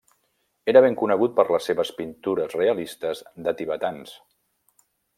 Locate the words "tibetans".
3.61-4.19